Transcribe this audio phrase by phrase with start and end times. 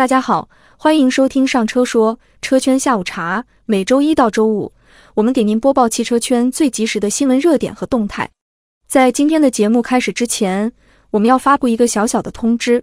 [0.00, 0.48] 大家好，
[0.78, 3.44] 欢迎收听上车说车圈下午茶。
[3.66, 4.72] 每周一到周五，
[5.12, 8.30] 我们给您播报汽车圈最及时的新闻热点和动态。
[8.88, 10.72] 在今天的节目开始之前，
[11.10, 12.82] 我们要发布一个小小的通知：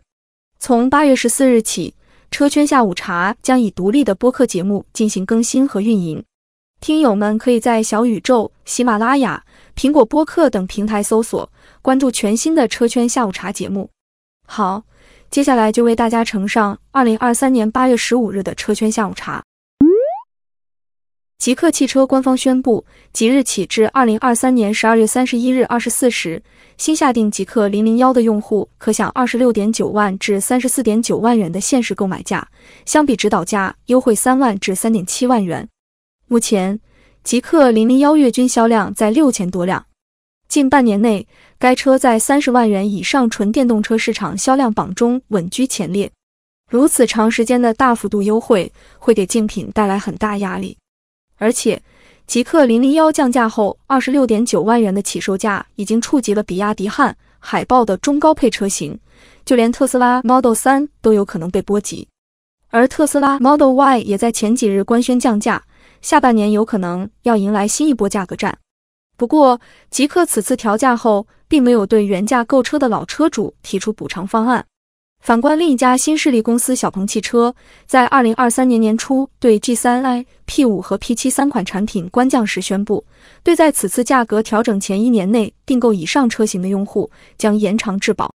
[0.59, 1.95] 从八月十四日起，
[2.29, 6.23] 车圈下午茶将以独立的播客节目进行更新和运营。
[6.81, 9.43] 听友们可以在小宇宙、喜马拉雅、
[9.75, 13.89] 苹果播客等平台搜索关注全新的车圈下午茶节目。
[14.45, 14.83] 好。
[15.29, 19.43] 接下来就为大家呈上二零二三年八月十五日的车圈下午茶。
[21.37, 26.41] 极客汽车官方宣布，即日起至二零二三年十二月三十一日二十四时，
[26.77, 32.45] 新下定极客零零幺的用户可享二十六点九万至三十四点九万元的限时购买价，
[32.85, 35.69] 相比指导价优惠三万至三点七万元。
[36.27, 36.79] 目前，
[37.23, 39.85] 极客零零幺月均销量在六千多辆。
[40.47, 41.27] 近半年内，
[41.59, 46.09] 该车在三十万元以上纯电动车市场销量榜中稳居前列。
[46.69, 50.77] 如此长时间的大幅度优惠，会给竞品带来很大压力。
[51.37, 51.81] 而且，
[52.25, 58.99] 极氪零零幺降价后，二十六点九万元的起售价已经触及了比亚迪汉、海豹的中高配车型，
[59.45, 62.07] 就连特斯拉 Model 三都有可能被波及。
[62.69, 65.63] 而特斯拉 Model Y 也在前几日官宣降价，
[66.01, 68.57] 下半年有可能要迎来新一波价格战。
[69.17, 74.63] 不过，极客此次调价后，并没有对原价购车的老车主提出补偿方案。
[75.19, 77.55] 反观另一家新势力公司小鹏汽车，
[77.87, 83.03] 在二零二三年年初对 G3i、P5 和 P7 三款产品官降时宣布，
[83.41, 88.36] 对在此次价格调整前一年内订购以上车型的用户将延长质保。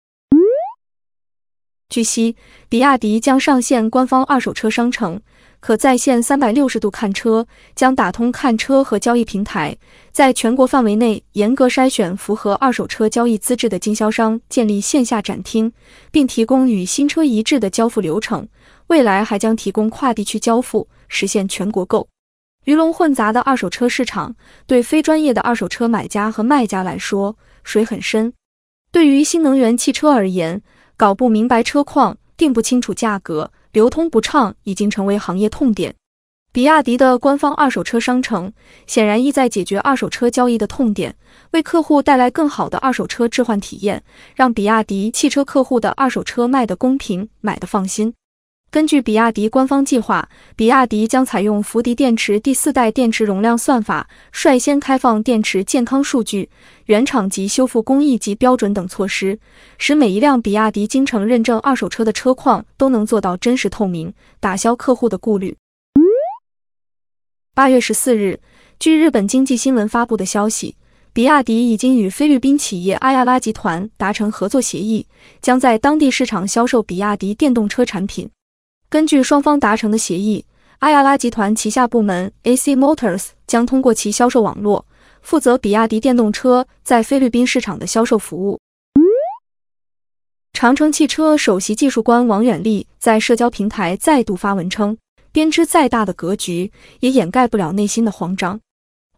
[1.90, 2.36] 据悉，
[2.68, 5.20] 比亚迪将上线官方二手车商城。
[5.58, 9.76] 可在线三百六十度看车，将打通看车和交易平台，
[10.10, 15.70] 在全国范围内严格筛选符合二手车交易资质的经销商，建立线下展厅，
[16.10, 18.48] 并提供与新车一致的交付流程。
[18.86, 22.08] 未来还将提供跨地区交付，实现全国购。
[22.64, 28.32] 鱼龙混杂的二手车市场，对非专业的二手车买家和卖家来说，水很深。
[28.92, 30.62] 对于新能源汽车而言，
[31.00, 33.50] 搞不明白车况，定不清楚价格。
[33.72, 35.94] 流通不畅已经成为行业痛点。
[36.52, 38.52] 比亚迪的官方二手车商城
[38.86, 41.16] 显然意在解决二手车交易的痛点，
[41.52, 44.02] 为客户带来更好的二手车置换体验，
[44.34, 48.12] 让比亚迪汽车客户的二手车卖得公平，买得放心。
[48.70, 56.48] 根据比亚迪官方计划，比亚迪将采用福迪电池第四代电池容量算法，率先开放电池健康数据、
[56.86, 59.40] 原厂及修复工艺及标准等措施，
[59.76, 65.56] 使每一辆比亚迪京城认证二手车的车况都能做到真实透明，打消客户的顾虑。
[67.52, 68.38] 八月十四日，
[68.78, 70.76] 据日本经济新闻发布的消息，
[71.12, 75.08] 比亚迪已经与菲律宾企业阿亚拉集团达成合作协议，
[75.42, 78.30] 将在当地市场销售比亚迪电动车产品。
[78.90, 80.44] 根据双方达成的协议，
[80.80, 84.84] 阿亚拉集团旗下部门 AC Motors 将通过其销售网络，
[85.22, 88.58] 负责比亚迪电动车在菲律宾市场的销售服务。
[90.52, 94.98] 长城汽车首席技术官王远利在社交平台再度发文称
[95.30, 98.60] ：“编织再大的格局，也掩盖不了内心的慌张。”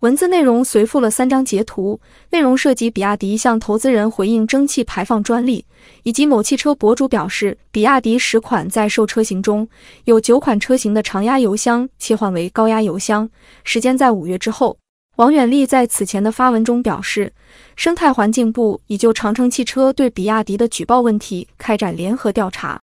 [0.02, 5.64] 文字内容随附了三张截图，内容涉及比亚迪向投资人回应蒸汽排放专利，
[6.02, 9.68] 以及某汽车博主表示，比亚迪十款在售车型中
[10.02, 13.30] 有九款车型的常压油箱切换为高压油箱，
[13.62, 14.76] 时间在五月之后。
[15.18, 17.32] 王远力在此前的发文中表示，
[17.76, 22.80] 生态环境部已就长城汽车对比亚迪的举报问题开展联合调查。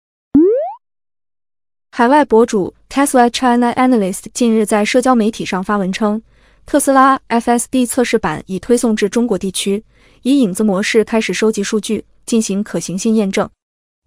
[1.91, 6.21] 海外博主 Tesla China Analyst 近日在社交媒体上发文称。
[6.69, 9.83] 特斯拉 FSD 测试版已推送至中国地区，
[10.21, 13.49] 以影子模式开始收集数据，进行可行性验证。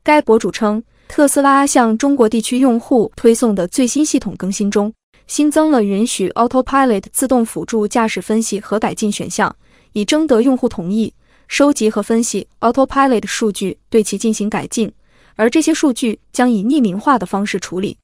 [0.05, 4.95] 该博主称，特斯拉向中国地区用户推送的最新系统更新中，
[5.27, 9.57] 新增了允许 Autopilot 自动辅助驾驶分析和改进选项，
[9.93, 11.13] 以征得用户同意，
[11.49, 14.93] 收集和分析 Autopilot 数据，对其进行改进。
[15.35, 17.99] 而这些数据将以匿名化的方式处理。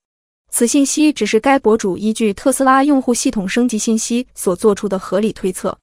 [0.51, 5.79] 此信息只是该博主依据特斯拉用户系统升级信息所做出的合理推测。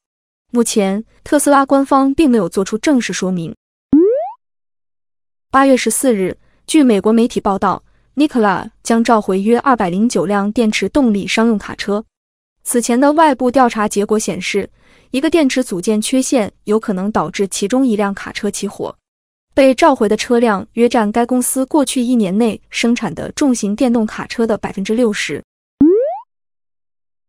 [0.51, 3.55] 目前，特斯拉官方并没有做出正式说明。
[5.51, 7.83] 八月十四日，据美国媒体报道
[8.15, 12.03] ，Nikola 将召回约二百零九辆电池动力商用卡车。
[12.63, 14.69] 此前的外部调查结果显示，
[15.11, 18.97] 一个电池组件缺陷有可能导致其中一辆卡车起火。
[19.55, 25.41] 被召回的车辆约占该公司过去一年内生产的重型电动卡车的百分之六十。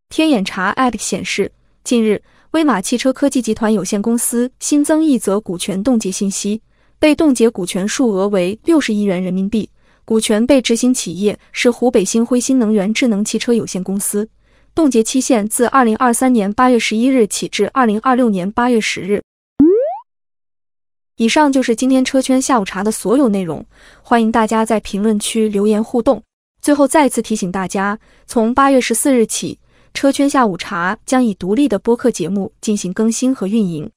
[0.08, 1.52] 天眼查 App 显示，
[1.84, 2.20] 近日
[2.50, 6.60] 威马汽车科技集团有限公司新增一则股权冻结信息，
[6.98, 9.70] 被冻结股权数额为六十亿元人民币，
[10.04, 14.28] 股权被执行企业是湖北星辉新能源智能汽车有限公司，
[14.74, 19.22] 冻结期限自二零二三年八月十一日起至二零二六年八月十日。
[21.16, 23.64] 以上就是今天车圈下午茶的所有内容，
[24.02, 26.22] 欢迎大家在评论区留言互动。
[26.60, 29.58] 最后再次提醒大家，从八月十四日起，
[29.94, 33.90] 车圈下午茶将以独立的播客节目进行更新和运营。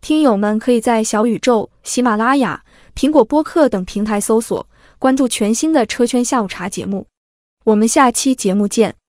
[0.00, 2.62] 听友们可以在小宇宙、喜马拉雅、
[2.94, 4.66] 苹果播客等平台搜索
[4.98, 7.06] 关注全新的车圈下午茶节目。
[7.64, 8.99] 我们下期节目见。